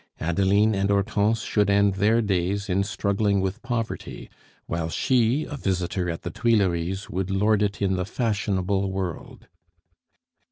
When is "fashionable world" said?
8.05-9.47